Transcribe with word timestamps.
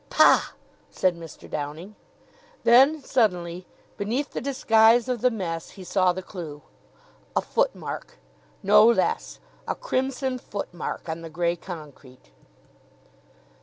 "Pah!" 0.09 0.45
said 0.89 1.15
Mr. 1.15 1.47
Downing. 1.47 1.95
Then 2.63 3.03
suddenly, 3.03 3.67
beneath 3.97 4.31
the 4.31 4.41
disguise 4.41 5.07
of 5.07 5.21
the 5.21 5.29
mess, 5.29 5.69
he 5.69 5.83
saw 5.83 6.11
the 6.11 6.23
clue. 6.23 6.63
A 7.35 7.41
foot 7.41 7.75
mark! 7.75 8.17
No 8.63 8.83
less. 8.87 9.39
A 9.67 9.75
crimson 9.75 10.39
foot 10.39 10.73
mark 10.73 11.07
on 11.07 11.21
the 11.21 11.29
grey 11.29 11.55
concrete! 11.55 12.31